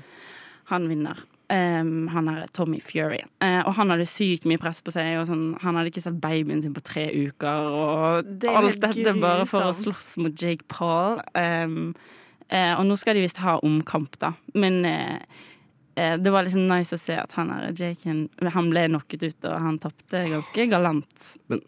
[0.71, 1.19] han vinner.
[1.53, 3.19] Um, han er Tommy Fury.
[3.43, 5.19] Uh, og han hadde sykt mye press på seg.
[5.21, 7.67] Og sånn, han hadde ikke sett babyen sin på tre uker.
[7.69, 11.21] Og Det alt dette dette bare for å slåss mot Jake Paul.
[11.35, 11.95] Um,
[12.79, 14.33] og nå skal de visst ha omkamp, da.
[14.55, 15.21] Men eh,
[15.97, 19.39] eh, det var liksom nice å se at han her, Jaken han ble knocket ut,
[19.49, 21.31] og han tapte ganske galant.
[21.49, 21.63] Men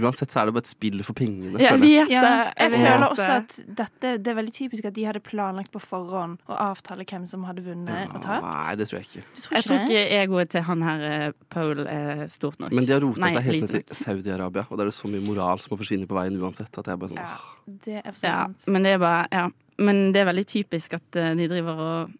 [0.00, 1.58] uansett så er det bare et spill for pengene.
[1.60, 2.06] Jeg føler jeg.
[2.10, 2.22] Ja,
[2.56, 6.38] jeg føler også at dette Det er veldig typisk at de hadde planlagt på forhånd
[6.48, 8.46] å avtale hvem som hadde vunnet og tapt.
[8.46, 9.24] Nei, det tror jeg ikke.
[9.52, 12.72] Jeg tror ikke egoet til han her eh, Paul er stort nok.
[12.74, 15.26] Men de har rota seg helt ned til Saudi-Arabia, og da er det så mye
[15.26, 16.72] moral som må forsvinne på veien uansett.
[16.80, 18.66] At jeg bare sånn, Ja, det er for så Ja, sant.
[18.72, 19.44] men det er bare Ja.
[19.78, 22.12] Men det er veldig typisk at eh, de driver og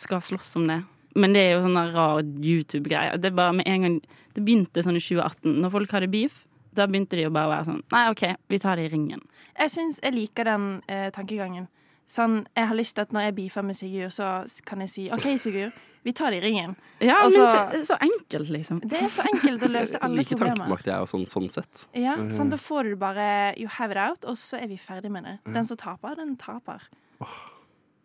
[0.00, 0.80] skal slåss om det.
[1.16, 3.16] Men det er jo sånn rar YouTube-greie.
[3.16, 5.60] Det Det begynte sånn i 2018.
[5.62, 6.44] Når folk hadde beef,
[6.76, 9.22] da begynte de å bare være sånn Nei, OK, vi tar det i ringen.
[9.56, 11.68] Jeg syns jeg liker den eh, tankegangen.
[12.06, 15.06] Sånn, jeg har lyst til at når jeg beefer med Sigurd, så kan jeg si
[15.10, 15.72] OK, Sigurd,
[16.06, 16.76] vi tar det i ringen.
[17.02, 18.78] Ja, Også, men det er så enkelt, liksom.
[18.86, 20.54] Det er så enkelt å løse alle like problemer.
[20.54, 21.82] Like tankemakt jeg, og sånn, sånn sett.
[21.98, 23.26] Ja, Eh, sånn, Da får du bare
[23.58, 25.34] You have it out, og så er vi ferdig med det.
[25.50, 26.86] Den som taper, den taper.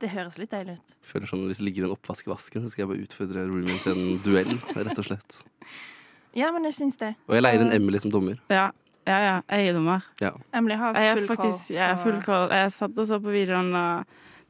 [0.02, 0.94] Det høres litt deilig ut.
[1.06, 3.78] føler sånn, Hvis det ligger en oppvask i vasken, så skal jeg bare utfordre roomien
[3.86, 4.54] til en duell.
[4.74, 5.38] rett og slett.
[6.34, 7.10] Ja, men jeg syns det.
[7.28, 8.38] Og jeg leier en Emily som dommer.
[8.48, 8.70] Ja,
[9.04, 10.06] ja, ja jeg er dommer.
[10.24, 10.30] Ja.
[10.56, 12.46] Emily har Jeg er full faktisk jeg er full call.
[12.56, 14.06] Jeg satt og så på videoen, og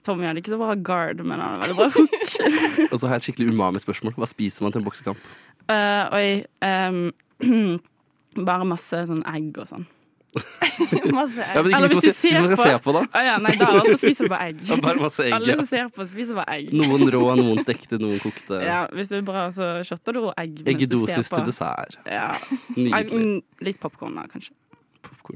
[0.06, 2.12] Tommy hadde ikke så bra guard, men han hadde veldig bra hook.
[2.92, 4.16] Og så har jeg et skikkelig umami-spørsmål.
[4.18, 5.32] Hva spiser man til en boksekamp?
[5.70, 6.28] Uh, oi
[6.66, 7.02] um,
[8.48, 9.90] Bare masse sånn egg og sånn.
[11.12, 13.02] Masse Ja, men ikke hvis man, ser, hvis man skal se på, da.
[13.04, 14.62] Å ja, nei, da også spiser du bare egg.
[14.70, 15.58] Ja, bare masse egg, Alle ja.
[15.60, 16.72] som ser på, spiser bare egg.
[16.78, 18.62] Noen rå, noen stekte, noen kokte.
[18.64, 20.64] Ja, hvis du er bra, så shotter du egg.
[20.72, 22.00] Eggedosis til dessert.
[22.08, 22.30] Ja.
[22.78, 23.12] Nydelig.
[23.12, 24.56] Mm, litt popkorn, da, kanskje.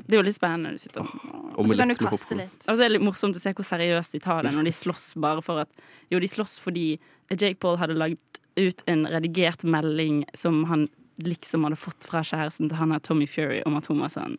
[0.03, 1.01] Det er jo litt spennende når du sitter
[1.55, 2.57] og Så kan du kaste litt.
[2.65, 4.73] Og så er det litt morsomt å se hvor seriøst de tar det når de
[4.75, 5.69] slåss bare for at
[6.11, 6.85] Jo, de slåss fordi
[7.31, 10.87] Jake Paul hadde lagd ut en redigert melding som han
[11.23, 14.37] liksom hadde fått fra kjæresten til han her Tommy Fury om at hun var sånn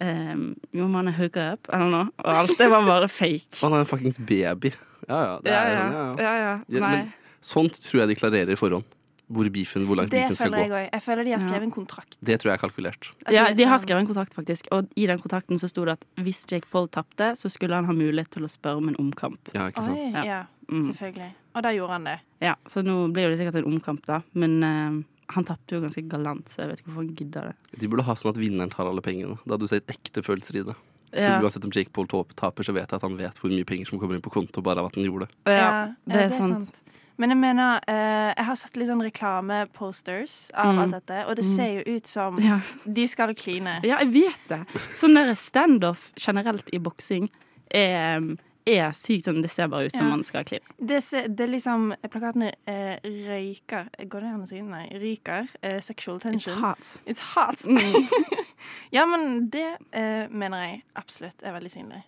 [0.00, 1.68] um, You wanna hook up?
[1.72, 2.08] Eller noe.
[2.24, 3.60] Og alt det var bare fake.
[3.62, 4.72] Han er en fuckings baby.
[5.08, 5.34] Ja ja.
[5.44, 5.80] Det Ja, er, ja.
[5.82, 6.52] han, ja, ja.
[6.68, 6.80] Ja, ja.
[6.88, 8.84] Men sånt tror jeg de klarerer i forhånd.
[9.28, 10.90] Hvor, beefen, hvor langt Det beefen skal føler jeg også.
[10.92, 11.46] Jeg føler de har Ja.
[11.46, 12.16] skrevet en kontrakt.
[12.24, 13.08] Det tror jeg er kalkulert.
[13.30, 14.68] Ja, er de har skrevet en kontrakt, faktisk.
[14.72, 17.84] Og i den kontrakten så sto det at hvis Jake Paul tapte, så skulle han
[17.84, 19.38] ha mulighet til å spørre om en omkamp.
[19.54, 19.98] Ja, ikke sant?
[19.98, 20.82] Oi, ja, Mm.
[20.82, 21.30] selvfølgelig.
[21.56, 22.20] Og da gjorde han det.
[22.42, 24.20] Ja, så nå blir jo det sikkert en omkamp, da.
[24.34, 27.80] Men uh, han tapte jo ganske galant, så jeg vet ikke hvorfor han gidder det.
[27.80, 29.38] De burde ha sånn at vinneren tar alle pengene.
[29.46, 30.74] Da hadde du sett ekte følelser i det.
[31.12, 31.40] For Ja.
[31.40, 33.98] Uansett om Jake Paul taper, så vet jeg at han vet hvor mye penger som
[33.98, 35.30] kommer inn på konto bare av at han gjorde det.
[35.46, 36.82] Ja, det er sant.
[37.18, 40.78] Men jeg mener, eh, jeg har sett litt sånn reklameposters av Mm.
[40.78, 41.56] alt dette, og det Mm.
[41.56, 42.60] ser jo ut som Ja.
[42.86, 43.80] de skal kline.
[43.82, 44.66] Ja, jeg vet det.
[44.94, 47.28] Sånn der standoff generelt i boksing
[47.70, 50.10] er, er sykt sånn Det ser bare ut som Ja.
[50.10, 50.60] man skal kline.
[50.84, 54.60] Det, ser, det er liksom Plakatene eh, røyker Går det an å si?
[54.62, 54.88] Nei.
[54.92, 55.48] Ryker.
[55.62, 56.54] Eh, sexual tension.
[56.54, 57.00] It's hot.
[57.06, 57.58] It's hot.
[57.66, 58.08] Mm.
[58.92, 62.02] ja, men det eh, mener jeg absolutt er veldig synlig.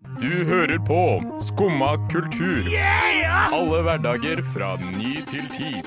[0.00, 2.62] Du hører på Skumma kultur.
[3.52, 5.82] Alle hverdager fra ny til ti.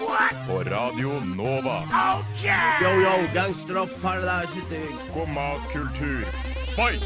[0.45, 1.81] På Radio Nova.
[2.83, 4.93] Yo, yo, gangsteropp, paradise city.
[4.93, 6.23] Skumma kultur.
[6.77, 7.03] Fight!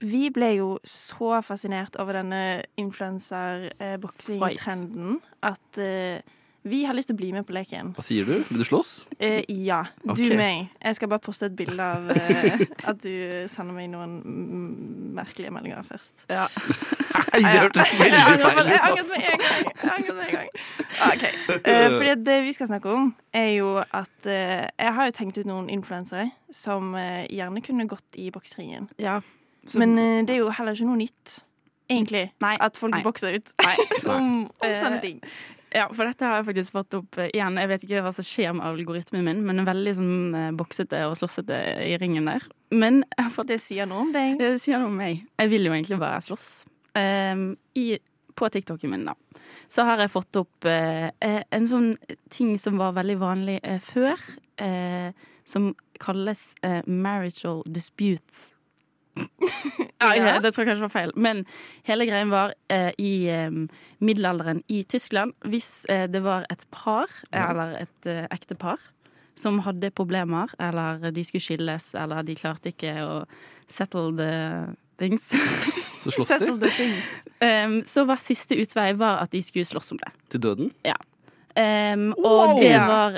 [0.00, 6.22] Vi ble jo så fascinert over denne influenser-boksing-trenden at eh,
[6.62, 7.94] vi har lyst til å bli med på leken.
[7.96, 8.34] Hva sier du?
[8.50, 9.06] Vil du slåss?
[9.18, 9.82] Eh, ja.
[10.04, 10.18] Du Ok.
[10.36, 10.68] meg.
[10.82, 14.18] Jeg skal bare poste et bilde av eh, at du sender meg noen
[15.16, 16.26] merkelige meldinger først.
[16.28, 16.44] Ja.
[17.40, 18.68] Nei, det hørtes veldig feil ut.
[18.70, 19.70] Jeg angret meg en gang.
[19.70, 20.50] Jeg angret meg en gang.
[21.00, 21.24] Ah, OK.
[21.56, 25.38] Eh, fordi det vi skal snakke om, er jo at eh, Jeg har jo tenkt
[25.40, 28.90] ut noen influensere som eh, gjerne kunne gått i bokseringen.
[29.00, 29.20] Ja.
[29.74, 31.38] Men eh, det er jo heller ikke noe nytt,
[31.90, 32.52] egentlig, Nei.
[32.60, 33.02] at folk Nei.
[33.06, 33.76] bokser ut Nei.
[34.08, 35.24] om, om sånne ting.
[35.70, 37.58] Ja, for dette har jeg faktisk fått opp eh, igjen.
[37.60, 40.50] Jeg vet ikke hva som skjer med algoritmen min, men det er veldig sånn eh,
[40.58, 42.46] boksete og slåssete i ringen der.
[42.74, 43.04] Men
[43.34, 44.36] For Det sier noe om deg.
[44.40, 45.22] Det sier noe om meg.
[45.38, 46.48] Jeg vil jo egentlig bare slåss.
[46.98, 48.00] Um, i,
[48.34, 49.14] på TikToken min, da,
[49.70, 51.92] så har jeg fått opp eh, en sånn
[52.34, 54.18] ting som var veldig vanlig uh, før,
[54.62, 55.14] uh,
[55.46, 55.70] som
[56.02, 56.48] kalles
[56.86, 58.50] marital disputes.
[60.00, 60.38] ja, Ja.
[60.40, 61.12] Det tror jeg kanskje var feil.
[61.16, 61.44] Men
[61.88, 63.50] hele greien var eh, i eh,
[64.00, 65.32] middelalderen i Tyskland.
[65.44, 68.78] Hvis eh, det var et par, eller et eh, ektepar,
[69.36, 73.14] som hadde problemer, eller de skulle skilles, eller de klarte ikke å
[73.70, 74.32] settle the
[75.00, 75.30] things.
[76.02, 77.12] Så slåss Settle de the things.
[77.40, 80.12] Um, så var siste utvei var at de skulle slåss om det.
[80.28, 80.74] til døden.
[80.84, 80.96] Ja.
[81.56, 82.60] Um, og Wow!
[82.62, 83.16] det var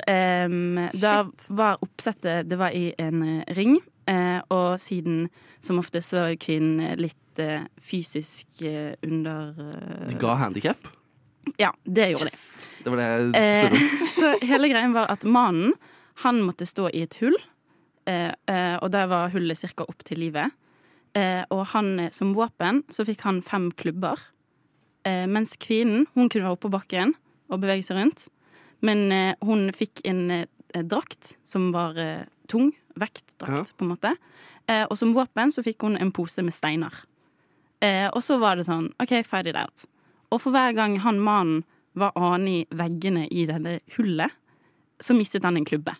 [0.49, 1.11] um, Da
[1.53, 3.75] var oppsettet Det var i en eh, ring,
[4.51, 5.27] og siden
[5.63, 10.89] som ofte så er kvinnen litt eh, fysisk eh, under eh, De ga handikap.
[11.59, 12.41] Ja, det gjorde de.
[12.83, 13.77] Det var det jeg skulle spørre om.
[13.77, 15.73] Eh, så hele greien var at mannen
[16.23, 17.35] han måtte stå i et hull,
[18.09, 19.87] eh, eh, og der var hullet ca.
[19.87, 20.53] opp til livet.
[21.17, 24.19] Eh, og han eh, som våpen så fikk han fem klubber.
[25.07, 27.15] Eh, mens kvinnen hun kunne være oppe på bakken
[27.51, 28.27] og bevege seg rundt.
[28.83, 30.47] Men eh, hun fikk en eh,
[30.83, 32.71] drakt som var eh, tung.
[32.99, 34.15] Vektdrakt, på en måte.
[34.69, 36.93] Eh, og som våpen så fikk hun en pose med steiner.
[37.83, 39.85] Eh, og så var det sånn OK, fight it out.
[40.31, 44.31] Og for hver gang han mannen var annen i veggene i dette hullet,
[45.03, 45.93] så mistet han en klubbe.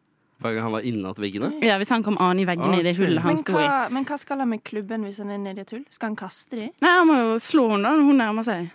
[0.43, 1.51] Hver gang han var innat veggene.
[1.63, 3.67] Ja, Hvis han kom annen i veggene i det hullet han sto i.
[3.93, 5.83] men hva skal han med klubben hvis han er nedi et hull?
[5.93, 6.69] Skal han kaste de?
[6.83, 8.71] Nei, Han må jo slå henne når hun nærmer seg.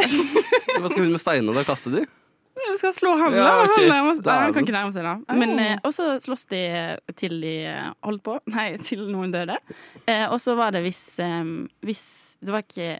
[0.00, 1.64] Hva skal hun med steinene da?
[1.66, 2.04] Kaste de?
[2.68, 3.64] Hun skal slå ham, Ja, da.
[3.64, 3.74] ok.
[3.76, 4.24] Han, nærmer seg.
[4.24, 5.36] Da Nei, er han kan ikke nærme seg, da.
[5.40, 6.60] Men, eh, og så slåss de
[7.18, 8.36] til de eh, holdt på.
[8.56, 9.56] Nei, til noen døde.
[10.06, 11.44] Eh, og så var det hvis, eh,
[11.86, 12.04] hvis
[12.40, 12.98] Det var ikke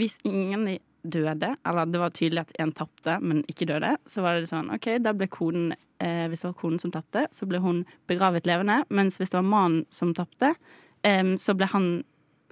[0.00, 0.66] Hvis ingen
[1.02, 4.68] døde, eller det var tydelig at en tapte, men ikke døde, så var det sånn
[4.74, 8.46] OK, da ble konen eh, Hvis det var konen som tapte, så ble hun begravet
[8.48, 8.82] levende.
[8.90, 10.54] Mens hvis det var mannen som tapte,
[11.02, 11.90] eh, så ble han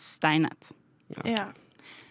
[0.01, 0.73] steinet.
[1.25, 1.47] Ja.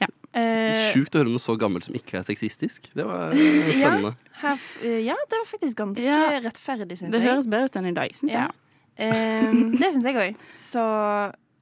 [0.02, 0.08] Ja.
[0.38, 2.92] Eh, Sjukt å høre noe så gammelt som ikke er sexistisk.
[2.94, 3.74] Det var spennende.
[3.74, 4.14] spennende.
[4.44, 6.40] her, eh, ja, det var faktisk ganske Ja.
[6.46, 8.46] rettferdig, syns Det høres bedre ut enn i dag, syns Ja.
[8.48, 8.54] jeg.
[9.00, 10.36] Eh, det syns jeg òg.
[10.54, 10.84] Så,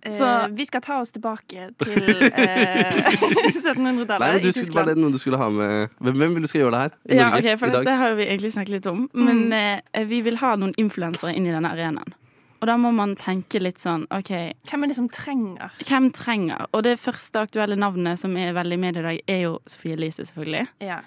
[0.04, 2.92] eh, Så- vi skal ta oss tilbake til eh,
[3.56, 4.88] 1700-tallet Nei, men du i skulle, var Tyskland.
[4.92, 6.92] det noe du skulle ha med Hvem, hvem vil du skal gjøre det her?
[7.10, 7.86] I Ja, Norge, okay, for i dag?
[7.86, 9.10] dette har vi egentlig snakket litt om.
[9.14, 12.14] Men eh, vi vil ha noen influensere inn i denne arenaen.
[12.62, 14.32] Og da må man tenke litt sånn OK,
[14.70, 15.72] Hvem er det som trenger?
[15.88, 16.66] hvem trenger?
[16.74, 20.26] Og det første aktuelle navnet som er veldig med i dag, er jo Sofie Elise,
[20.26, 20.68] selvfølgelig.
[20.82, 21.02] Ja.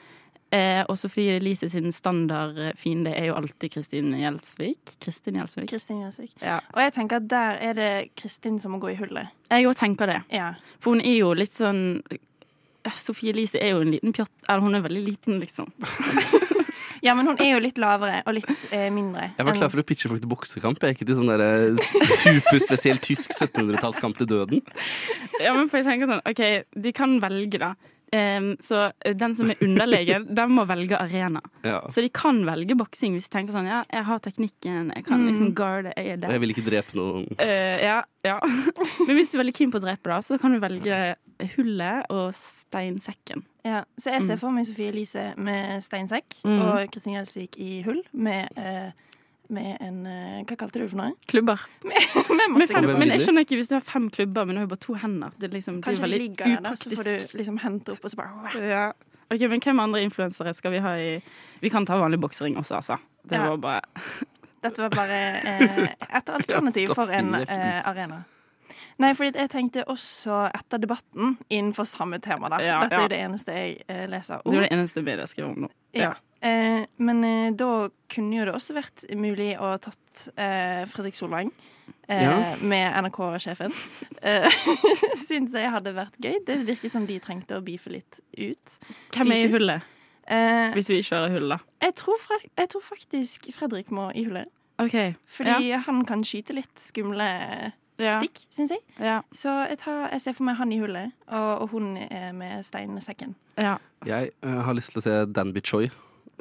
[0.51, 4.95] Eh, og Sofie Elise sin standardfiende er jo alltid Kristin Gjelsvik.
[5.05, 5.69] Kristin Gjelsvik.
[5.69, 6.33] Kristin Gjelsvik.
[6.41, 6.61] Ja.
[6.73, 9.29] Og jeg tenker at der er det Kristin som må gå i hullet.
[9.51, 10.23] Jeg òg tenker det.
[10.33, 10.55] Ja.
[10.81, 12.01] For hun er jo litt sånn
[12.89, 14.33] Sofie Elise er jo en liten pjott.
[14.49, 15.69] Eller hun er veldig liten, liksom.
[17.05, 19.31] ja, men hun er jo litt lavere og litt eh, mindre.
[19.39, 22.09] Jeg var klar for å pitche folk til boksekamp, jeg, ikke til sånn der, eh,
[22.23, 24.65] superspesiell tysk 1700-tallskamp til døden.
[25.43, 26.43] Ja, men for jeg tenker sånn, ok,
[26.89, 27.75] De kan velge, da.
[28.13, 31.43] Em, så den som er underlegen, den må velge arena.
[31.63, 31.83] Ja.
[31.93, 35.27] Så de kan velge boksing hvis de tenker sånn Ja, jeg har teknikken, jeg kan
[35.27, 35.55] liksom Mm.
[35.55, 36.31] guarde, jeg er der.
[36.33, 37.27] jeg vil ikke drepe noen.
[37.39, 38.39] Uh, ja, ja.
[39.07, 41.17] Men hvis du er veldig keen på å drepe, da, så kan du velge
[41.57, 43.45] hullet og steinsekken.
[43.65, 44.41] Ja, så jeg ser Mm.
[44.41, 46.63] for meg Sofie Elise med steinsekk Mm.
[46.65, 48.91] og Kristin Gjelsvik i hull med eh,
[49.55, 51.13] med en eh, Hva kalte du det for noe?
[51.31, 51.63] Klubber.
[51.85, 51.97] med,
[52.55, 52.99] med fem, klubber.
[53.01, 55.35] men jeg skjønner ikke hvis du har fem klubber, men du har bare to hender.
[55.39, 57.61] Det, er liksom, det er Kanskje de veldig ligger der, da, så får du liksom
[57.65, 58.87] hente opp, og så bare Ja.
[59.29, 61.21] Ok, men Hvem andre influensere skal vi ha i
[61.61, 62.97] Vi kan ta vanlig boksering også, altså.
[63.29, 63.49] Det Ja.
[63.51, 63.81] var bare
[64.65, 65.85] Dette var bare eh,
[66.17, 68.25] et alternativ for en eh, arena.
[68.99, 72.49] Nei, fordi jeg tenkte også etter debatten innenfor samme tema.
[72.51, 72.59] da.
[72.59, 75.47] Ja, Dette er jo det eneste jeg eh, leser Det var det eneste jeg skrev
[75.53, 75.69] om nå.
[75.95, 76.15] Ja.
[76.41, 81.17] Eh, men eh, da kunne jo det også vært mulig å ha tatt eh, Fredrik
[81.19, 81.51] Solvang
[82.07, 82.35] eh, Ja.
[82.63, 83.75] med NRK-sjefen.
[84.23, 84.47] Eh,
[85.27, 86.39] Syns jeg hadde vært gøy.
[86.47, 88.79] Det virket som de trengte å beefe litt ut.
[89.17, 89.95] Hvem er i hullet?
[90.29, 91.59] Eh, Hvis vi kjører hull, da.
[91.83, 94.51] jeg, tror fra, jeg tror faktisk Fredrik må i hullet.
[94.79, 95.15] Okay.
[95.27, 97.27] Fordi han kan skyte litt skumle
[97.99, 98.19] Ja.
[98.21, 98.83] stikk, syns jeg.
[99.03, 99.23] Ja.
[99.35, 102.63] Så jeg, tar, jeg ser for meg han i hullet, og, og hun er med
[102.63, 103.33] steinsekken.
[103.59, 103.79] Ja.
[104.07, 105.89] Jeg uh, har lyst til å se Danby Choi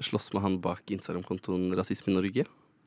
[0.01, 2.45] slåss med han bak Instagram-kontoen Rasisme i Norge.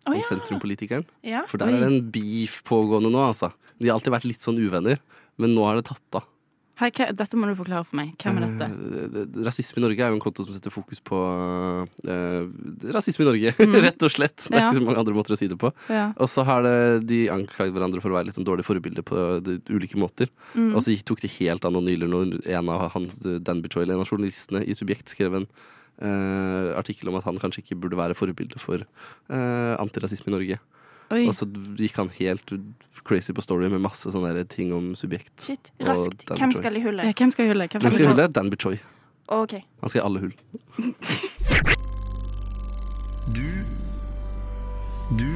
[0.08, 0.22] Oh, ja.
[0.24, 1.04] sentrumpolitikeren.
[1.22, 1.42] Ja.
[1.46, 3.52] For der er det en beef pågående nå, altså.
[3.78, 4.98] De har alltid vært litt sånn uvenner,
[5.38, 6.24] men nå har det tatt av.
[6.80, 8.14] Hei, hva, dette må du forklare for meg.
[8.16, 8.64] Hvem er dette?
[8.72, 11.18] Eh, det- det- Rasisme i Norge er jo en konto som setter fokus på
[12.08, 12.46] eh,
[12.96, 13.76] rasisme i Norge, Mm.
[13.84, 14.36] rett og slett.
[14.48, 14.70] Det er Ja.
[14.70, 15.70] ikke så mange andre måter å si det på.
[15.90, 16.14] Ja.
[16.16, 19.42] Og så har det, de anklaget hverandre for å være litt sånn dårlige forbilder på
[19.44, 20.28] de, ulike måter.
[20.56, 20.74] Mm.
[20.74, 24.00] Og så tok de helt av nå nylig når en av hans, Dan Bichoy, en
[24.00, 25.46] av journalistene i Subjekt, skrev en
[25.98, 30.60] eh, artikkel om at han kanskje ikke burde være forbilde for eh, antirasisme i Norge.
[31.10, 31.24] Oi.
[31.26, 31.48] Og så
[31.78, 32.52] gikk han helt
[33.02, 35.34] crazy på story med masse sånne ting om Subjekt.
[35.42, 35.72] Shit.
[35.82, 36.22] Raskt.
[36.28, 37.08] Dan Hvem skal i hullet?
[37.10, 37.72] Ja, hvem skal i hullet?
[37.74, 38.34] Hvem Hvem skal i hullet?
[38.36, 38.78] Dan Bichoy.
[39.30, 39.62] Okay.
[39.82, 40.34] Han skal i alle hull.
[43.30, 43.46] Du
[45.18, 45.30] Du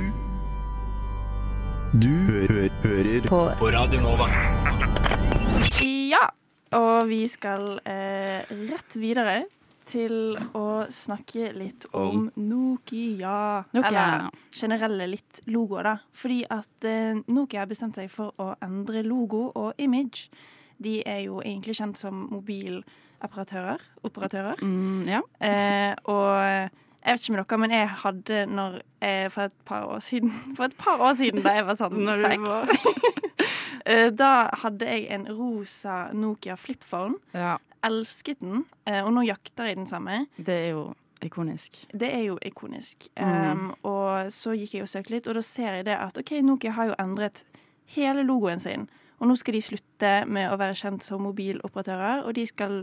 [1.95, 3.41] Du hø hø hører på.
[3.59, 4.27] på Radio Nova.
[5.85, 6.25] Ja.
[6.75, 9.45] Og vi skal eh, rett videre
[9.89, 13.65] til å snakke litt om Nokia.
[13.75, 13.91] Nokia.
[13.91, 15.95] Eller generelle litt logoer, da.
[16.17, 20.29] Fordi at eh, Nokia har bestemt seg for å endre logo og image.
[20.83, 23.85] De er jo egentlig kjent som mobiloperatører.
[24.05, 24.65] Operatører.
[24.65, 25.21] Mm, ja.
[25.45, 26.73] Eh, og
[27.05, 30.33] jeg vet ikke med dere, men jeg hadde når eh, for et par år siden
[30.57, 32.55] For et par år siden, da jeg var sånn seks
[33.91, 37.21] eh, Da hadde jeg en rosa Nokia flipphone.
[37.37, 37.59] Ja.
[37.85, 40.27] Elsket den, eh, og nå jakter jeg den samme.
[40.37, 40.85] Det er jo
[41.25, 41.77] ikonisk.
[41.93, 43.09] Det er jo ikonisk.
[43.21, 43.51] Mm.
[43.53, 46.35] Um, og så gikk jeg og søkte litt, og da ser jeg det at OK,
[46.45, 47.45] Nokia har jo endret
[47.97, 48.89] hele logoen sin.
[49.21, 52.83] Og nå skal de slutte med å være kjent som mobiloperatører, og de skal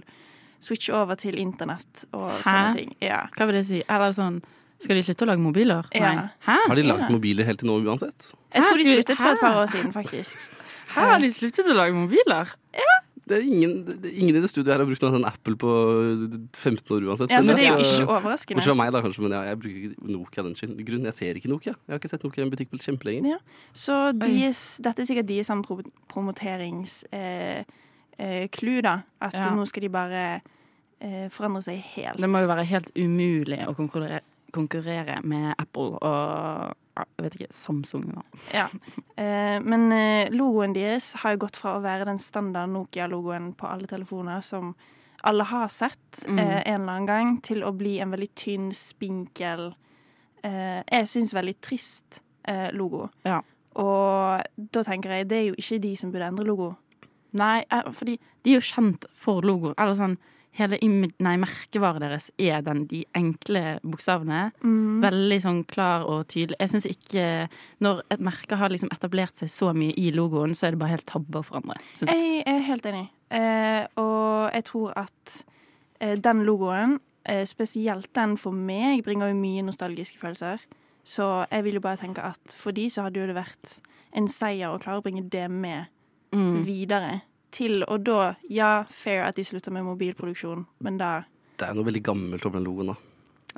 [0.62, 2.96] switche over til internett og sånne ting.
[3.02, 3.24] Ja.
[3.36, 3.84] Hva vil det si?
[3.90, 4.42] Eller sånn
[4.82, 5.86] Skal de slutte å lage mobiler?
[5.94, 6.10] Ja.
[6.18, 6.24] Nei.
[6.48, 6.56] Hæ?
[6.68, 7.10] Har de lagd Ja.
[7.14, 8.32] mobiler helt til nå uansett?
[8.50, 10.38] Jeg tror de sluttet for et par år siden, faktisk.
[10.96, 12.50] Hæ, har de sluttet å lage mobiler?
[13.32, 13.74] Det er ingen,
[14.12, 15.72] ingen i det studioet her har brukt en Apple på
[16.60, 17.32] 15 år uansett.
[17.32, 18.60] Ja, så Men det er jo altså- ikke overraskende.
[18.60, 19.24] Bortsett fra meg, da, kanskje.
[19.26, 20.86] Men ja, jeg bruker ikke Nokia av den.
[20.86, 21.76] Grunn, jeg ser ikke Nokia.
[21.88, 23.32] Jeg har ikke sett Nokia i en butikk på kjempelenge.
[23.36, 23.40] Ja.
[23.74, 24.52] Så de,
[24.84, 25.80] dette er sikkert de som pro
[26.12, 27.64] promoterings eh,
[28.20, 29.04] eh, da.
[29.22, 29.50] At Ja.
[29.56, 30.42] nå skal de bare
[31.02, 32.18] eh, forandre seg helt.
[32.22, 37.54] Det må jo være helt umulig å konkurrere, konkurrere med Apple og jeg vet ikke,
[37.56, 38.10] Samsung.
[38.14, 38.22] Da.
[38.54, 38.66] Ja.
[39.16, 43.70] Eh, men eh, logoen deres har jo gått fra å være den standard Nokia-logoen på
[43.72, 44.74] alle telefoner som
[45.24, 46.40] alle har sett Mm.
[46.40, 49.74] eh, en eller annen gang, til å bli en veldig tynn, spinkel
[50.44, 53.10] eh, Jeg syns veldig trist eh, logo.
[53.26, 53.40] Ja.
[53.80, 54.42] Og
[54.74, 56.74] da tenker jeg det er jo ikke de som burde endre logo.
[57.34, 57.64] Nei,
[57.96, 59.72] fordi de er jo kjent for logo.
[59.78, 60.18] Eller sånn
[60.60, 60.76] Hele
[61.24, 64.50] nei, merkevaret deres er den, de enkle bokstavene.
[64.64, 64.98] Mm.
[65.04, 66.58] Veldig sånn klar og tydelig.
[66.60, 67.28] Jeg syns ikke
[67.80, 70.98] Når et merke har liksom etablert seg så mye i logoen, så er det bare
[70.98, 71.80] helt tabbe å forandre.
[71.96, 72.10] jeg.
[72.12, 73.06] Jeg er helt enig.
[73.32, 75.38] Eh, og jeg tror at
[76.02, 80.60] eh, den logoen, eh, spesielt den for meg, bringer jo mye nostalgiske følelser.
[81.08, 83.80] Så jeg vil jo bare tenke at for de så hadde jo det vært
[84.14, 85.88] en seier å klare å bringe det med
[86.32, 86.64] Mm.
[86.64, 87.22] videre.
[87.52, 91.24] Til, og da, ja, fair at de slutter med mobilproduksjon, men da
[91.60, 92.98] Det er noe veldig gammelt over den logoen, da.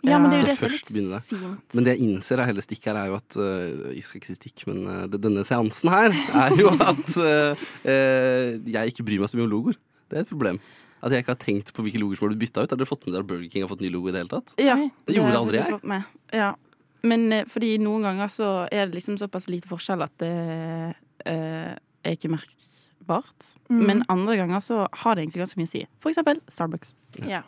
[0.03, 1.75] Ja, men det er jo det som er litt begynne fint.
[1.77, 4.29] Men det jeg innser av hele stikket her, er jo at øh, Jeg skal ikke
[4.31, 9.21] si stikk, men øh, det- denne seansen her er jo at øh, jeg ikke bryr
[9.21, 9.77] meg så mye om logoer.
[10.09, 10.57] Det er et problem.
[11.03, 12.73] At jeg ikke har tenkt på hvilke logoer som har blitt bytta ut.
[12.73, 14.33] Har dere fått med dere at Burger King har fått ny logo i det hele
[14.33, 14.53] tatt?
[14.57, 14.75] Ja,
[15.05, 15.79] Det gjorde det aldri jeg.
[15.93, 16.03] med.
[16.33, 16.51] Ja.
[17.03, 20.33] Men eh, fordi noen ganger så er det liksom såpass lite forskjell at det
[21.27, 22.31] eh, er ikke
[23.03, 23.55] merkbart.
[23.69, 23.85] Mm.
[23.85, 25.87] Men andre ganger så har det egentlig ganske mye å si.
[25.99, 26.95] For eksempel Starbucks.
[27.27, 27.43] Ja.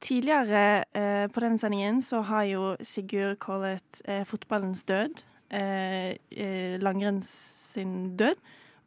[0.00, 5.22] Tidligere eh, på denne sendingen så har jo Sigurd kallet eh, fotballens død.
[5.50, 7.28] Eh, eh, langrenns
[7.72, 8.36] sin død.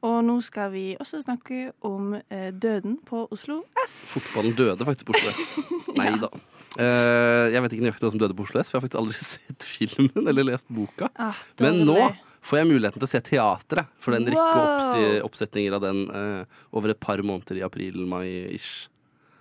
[0.05, 4.11] Og nå skal vi også snakke om eh, døden på Oslo S.
[4.13, 5.55] Fotballen døde faktisk på Oslo S.
[5.97, 6.29] Nei da.
[6.75, 9.01] Eh, jeg vet ikke nøyaktig hva som døde på Oslo S, for jeg har faktisk
[9.01, 11.09] aldri sett filmen eller lest boka.
[11.21, 11.97] Ah, Men nå
[12.45, 15.23] får jeg muligheten til å se teatret, for det er en rekke Wow.
[15.29, 18.87] oppsetninger av den eh, over et par måneder i april-mai-ish.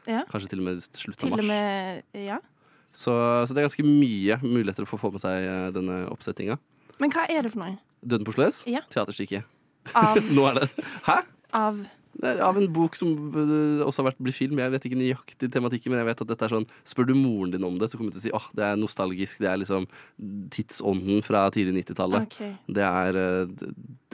[0.08, 0.22] Ja.
[0.30, 1.44] Kanskje til og med slutt av mars.
[1.48, 2.38] med Ja.
[2.94, 6.56] Så, så det er ganske mye muligheter for å få med seg eh, denne oppsettinga.
[7.02, 7.74] Men hva er det for noe?
[8.04, 8.62] Døden på Oslo S?
[8.70, 8.84] Ja.
[8.92, 9.40] Teaterstykke.
[9.98, 10.68] Av, Nå er det
[11.08, 11.16] Hæ?
[11.58, 11.80] av
[12.22, 14.60] Av en bok som øh, også har vært blitt film.
[14.62, 17.50] Jeg vet ikke nøyaktig tematikken, men jeg vet at dette er sånn Spør du moren
[17.50, 19.40] din om det, så kommer hun til å si åh, det er nostalgisk.
[19.42, 19.88] Det er liksom
[20.54, 22.28] tidsånden fra tidlig 90-tallet.
[22.30, 22.54] Okay.
[22.66, 23.46] Det øh,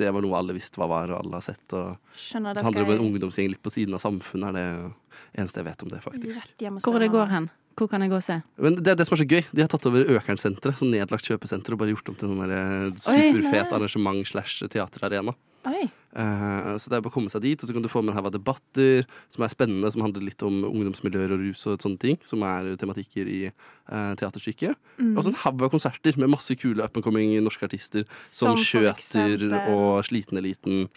[0.01, 1.67] det- var noe alle visste hva var, og alle har sett.
[1.77, 2.55] Og Skjønner.
[2.57, 5.83] det handler om en ungdomsgjeng litt på siden av samfunnet, er det eneste jeg vet
[5.85, 6.55] om det, faktisk.
[6.87, 7.51] Hvor det går hen?
[7.77, 8.43] Hvor kan jeg gå og se?
[8.61, 9.45] Men det er det som er så gøy.
[9.57, 12.91] De har tatt over Økernsenteret, sånn nedlagt kjøpesenter, og bare gjort om til sånn eh,
[12.93, 15.33] superfet arrangement slash teaterarena.
[16.11, 18.13] Eh, så det er bare å komme seg dit, og så kan du få med
[18.13, 21.79] en haug av debatter som er spennende, som handler litt om ungdomsmiljøer og rus og
[21.83, 24.79] sånne ting, som er tematikker i uh, teaterstykket.
[24.99, 25.15] Mm.
[25.15, 28.57] Og så en haug av konserter med masse kule up and coming norske artister som,
[28.57, 30.89] Som Skjøter og Sliteneliten.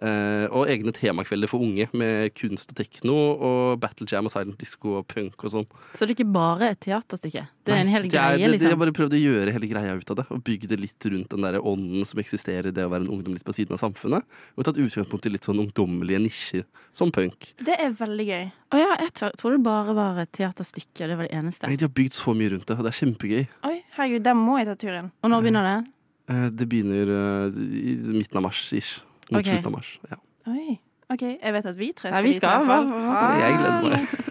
[0.00, 4.56] Eh, og egne temakvelder for unge med kunst og tekno og battle jam og silent
[4.56, 5.66] disco og punk og sånn.
[5.92, 7.42] Så det er ikke bare et teaterstykke?
[7.68, 8.78] Det er en hel greie, det- liksom?
[8.80, 11.42] bare prøvde å gjøre hele greia ut av det, og bygge det litt rundt den
[11.44, 14.24] der ånden som eksisterer i det å være en ungdom litt på siden av samfunnet.
[14.56, 17.52] Og tatt utgangspunkt i litt sånn ungdommelige nisjer, som punk.
[17.62, 18.52] Det er veldig gøy.
[18.72, 21.08] Å ja, jeg tror det bare var et teaterstykke.
[21.12, 21.66] Det var det eneste.
[21.68, 23.46] Nei, De har bygd så mye rundt det, og det er kjempegøy.
[23.68, 25.12] Oi, herregud, der må jeg ta turen.
[25.22, 25.92] Og når begynner det?
[26.30, 29.00] Eh, Det begynner eh, i midten av mars, ish.
[29.30, 29.50] Mot okay.
[29.52, 29.90] slutten av mars.
[30.10, 30.16] Ja.
[30.52, 30.78] Oi.
[31.10, 32.36] OK, jeg vet at vi tre Ja, Nei, vi dit.
[32.36, 32.86] i skal, hvert fall.
[32.86, 34.26] hva- hva- Jeg gleder meg.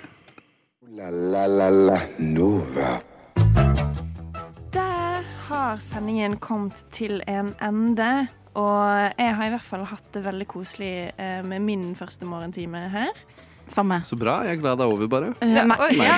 [0.99, 3.01] La la la la Nova.
[4.73, 8.27] Der har sendingen kommet til en ende.
[8.55, 12.81] Og jeg har i hvert fall hatt det veldig koselig eh, med min første morgentime
[12.89, 13.13] her.
[13.69, 13.99] Samme.
[14.07, 14.39] Så bra.
[14.47, 15.29] Jeg er glad det er over, bare.
[15.45, 16.15] Ja, nei, Nei ja.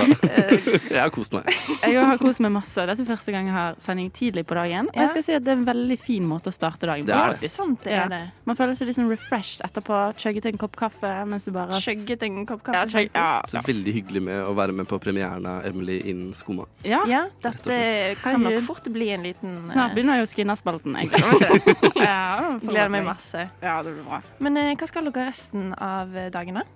[0.96, 1.48] Jeg har kost meg.
[1.84, 2.86] Jeg har kost meg masse.
[2.88, 4.88] Dette er første gang jeg har sending tidlig på dagen.
[4.92, 7.14] Og jeg skal si at det er en veldig fin måte å starte dagen Det
[7.14, 7.20] på.
[7.20, 7.40] er det.
[7.40, 7.56] faktisk.
[7.60, 8.22] Sant det er det.
[8.48, 10.00] Man føler seg liksom refreshed etterpå.
[10.22, 12.92] Chugget en kopp kaffe mens du bare Chugget en kopp Ja, kaffe.
[12.96, 13.42] chug, ja.
[13.52, 16.66] Så veldig hyggelig med å være med på premieren av Emily in Skoma.
[16.88, 17.02] ja.
[17.12, 20.96] Ja, dette kan nok fort bli en liten eh, Snart begynner jo Skinnerspalten.
[21.02, 21.98] Jeg gleder meg.
[22.00, 23.48] Ja, Gleder meg masse.
[23.62, 24.22] Ja, det blir bra.
[24.40, 26.68] Men eh, hva skal dere resten av eh, dagen, da?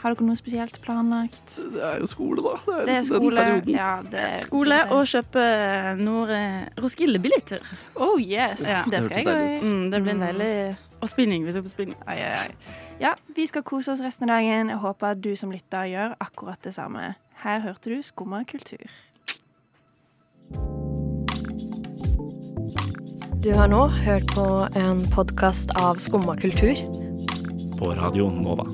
[0.00, 1.56] Har dere noe spesielt planlagt?
[1.74, 2.54] Det er jo skole, da.
[2.64, 3.42] Det er, Det er liksom skole.
[3.74, 5.42] Ja, det er Skole og kjøpe
[6.00, 7.66] noen Roskilde-billetter.
[7.96, 8.82] Oh yes, Ja.
[8.88, 9.66] det skal jeg i.
[9.68, 11.44] Mm, det blir en deilig Og spinning.
[11.46, 11.96] Vi skal på spinning.
[12.06, 12.78] Ai, ai, ai.
[13.00, 14.68] Ja, vi skal kose oss resten av dagen.
[14.68, 17.14] Jeg håper at du som lytter gjør akkurat det samme.
[17.44, 18.84] Her hørte du Skumma kultur.
[23.40, 26.76] Du har nå hørt på en podkast av Skumma kultur.
[27.78, 28.66] På radioen Nova.